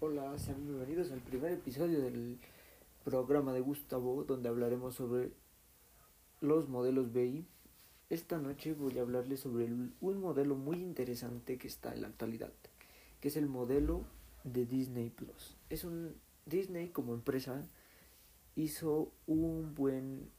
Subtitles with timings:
[0.00, 2.38] Hola, sean bienvenidos al primer episodio del
[3.04, 5.32] programa de Gustavo, donde hablaremos sobre
[6.40, 7.46] los modelos BI.
[8.08, 12.54] Esta noche voy a hablarles sobre un modelo muy interesante que está en la actualidad,
[13.20, 14.06] que es el modelo
[14.44, 15.58] de Disney Plus.
[15.68, 16.14] Es un
[16.46, 17.68] Disney como empresa
[18.54, 20.30] hizo un buen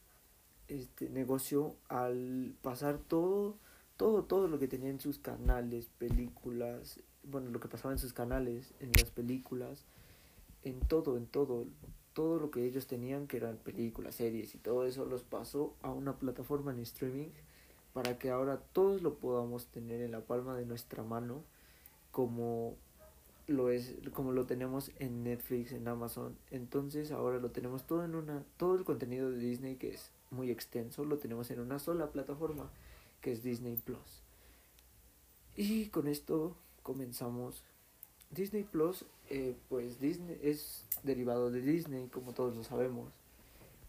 [0.68, 3.58] este negocio al pasar todo
[3.98, 8.14] todo todo lo que tenía en sus canales, películas, bueno, lo que pasaba en sus
[8.14, 9.86] canales, en las películas,
[10.64, 11.66] en todo, en todo,
[12.14, 15.92] todo lo que ellos tenían que eran películas, series y todo eso los pasó a
[15.92, 17.30] una plataforma en streaming
[17.94, 21.44] para que ahora todos lo podamos tener en la palma de nuestra mano
[22.12, 22.76] como
[23.48, 26.38] lo es como lo tenemos en Netflix, en Amazon.
[26.52, 30.52] Entonces ahora lo tenemos todo en una todo el contenido de Disney que es muy
[30.52, 32.70] extenso, lo tenemos en una sola plataforma
[33.22, 34.24] que es Disney Plus.
[35.56, 37.64] Y con esto comenzamos.
[38.30, 43.12] Disney Plus, eh, pues Disney es derivado de Disney, como todos lo sabemos.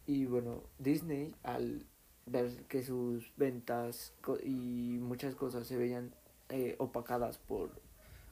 [0.06, 1.84] Y bueno, Disney al
[2.26, 4.12] ver que sus ventas
[4.42, 6.14] y muchas cosas se veían
[6.48, 7.70] eh, opacadas por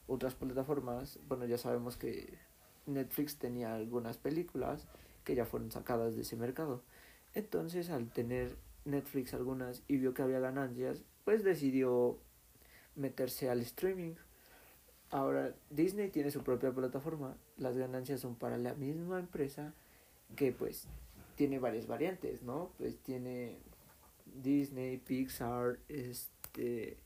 [0.06, 2.38] otras plataformas, bueno, ya sabemos que
[2.86, 4.86] Netflix tenía algunas películas
[5.24, 6.82] que ya fueron sacadas de ese mercado.
[7.36, 8.56] Entonces, al tener
[8.86, 12.18] Netflix algunas y vio que había ganancias, pues decidió
[12.94, 14.14] meterse al streaming.
[15.10, 19.74] Ahora Disney tiene su propia plataforma, las ganancias son para la misma empresa
[20.34, 20.88] que pues
[21.34, 22.72] tiene varias variantes, ¿no?
[22.78, 23.58] Pues tiene
[24.24, 26.96] Disney, Pixar, este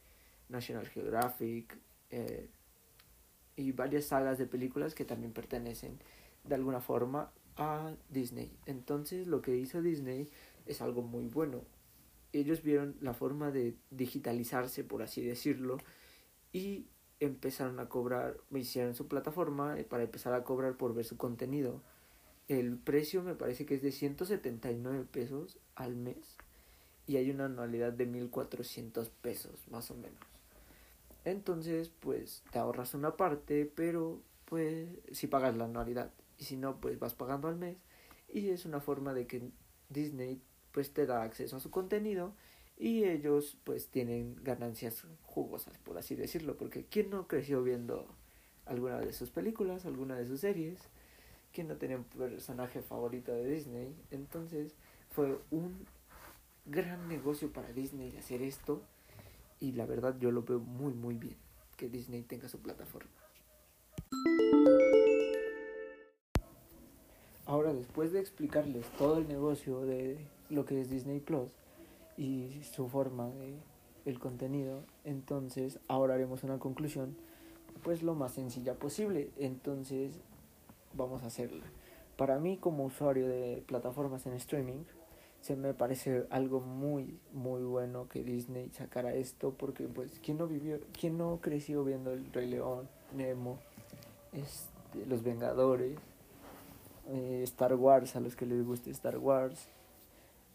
[0.48, 1.76] National Geographic,
[2.10, 2.48] eh,
[3.60, 5.98] y varias sagas de películas que también pertenecen
[6.44, 8.50] de alguna forma a Disney.
[8.66, 10.28] Entonces lo que hizo Disney
[10.66, 11.62] es algo muy bueno.
[12.32, 15.78] Ellos vieron la forma de digitalizarse, por así decirlo,
[16.52, 16.86] y
[17.18, 21.82] empezaron a cobrar, hicieron su plataforma para empezar a cobrar por ver su contenido.
[22.48, 26.36] El precio me parece que es de 179 pesos al mes
[27.06, 30.39] y hay una anualidad de 1400 pesos, más o menos.
[31.24, 36.80] Entonces, pues te ahorras una parte, pero pues si pagas la anualidad y si no,
[36.80, 37.76] pues vas pagando al mes
[38.32, 39.50] y es una forma de que
[39.88, 40.40] Disney
[40.72, 42.34] pues te da acceso a su contenido
[42.78, 48.06] y ellos pues tienen ganancias jugosas, por así decirlo, porque ¿quién no creció viendo
[48.66, 50.78] alguna de sus películas, alguna de sus series?
[51.52, 53.94] ¿Quién no tenía un personaje favorito de Disney?
[54.10, 54.74] Entonces
[55.10, 55.86] fue un
[56.64, 58.82] gran negocio para Disney hacer esto
[59.60, 61.36] y la verdad yo lo veo muy muy bien
[61.76, 63.10] que Disney tenga su plataforma.
[67.46, 70.18] Ahora después de explicarles todo el negocio de
[70.50, 71.50] lo que es Disney Plus
[72.16, 73.56] y su forma de
[74.06, 77.16] el contenido, entonces ahora haremos una conclusión
[77.82, 79.30] pues lo más sencilla posible.
[79.38, 80.20] Entonces
[80.94, 81.64] vamos a hacerla.
[82.16, 84.84] Para mí como usuario de plataformas en streaming,
[85.40, 90.46] se me parece algo muy muy bueno que Disney sacara esto porque pues quién no
[90.46, 93.58] vivió quién no creció viendo el Rey León Nemo
[94.32, 95.98] este, los Vengadores
[97.08, 99.68] eh, Star Wars a los que les guste Star Wars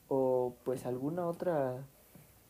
[0.08, 1.84] o pues alguna otra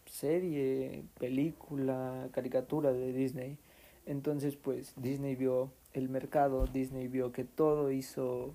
[0.05, 3.57] serie película caricatura de Disney
[4.05, 8.51] entonces pues Disney vio el mercado Disney vio que todo hizo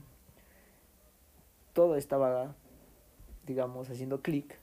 [1.72, 2.54] todo estaba
[3.50, 4.58] digamos, haciendo clic.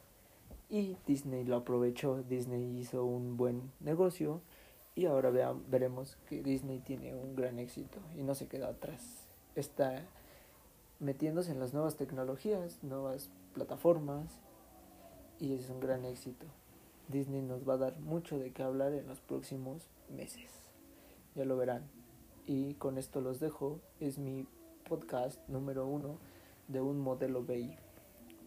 [0.69, 4.41] Y Disney lo aprovechó, Disney hizo un buen negocio
[4.95, 9.27] y ahora vean, veremos que Disney tiene un gran éxito y no se queda atrás.
[9.55, 10.03] Está
[10.99, 14.39] metiéndose en las nuevas tecnologías, nuevas plataformas
[15.39, 16.47] y es un gran éxito.
[17.07, 20.51] Disney nos va a dar mucho de qué hablar en los próximos meses.
[21.35, 21.83] Ya lo verán.
[22.45, 23.79] Y con esto los dejo.
[23.99, 24.45] Es mi
[24.89, 26.17] podcast número uno
[26.67, 27.77] de un modelo BI.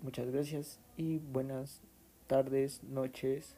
[0.02, 1.82] Muchas gracias y buenas
[2.30, 3.56] tardes, noches.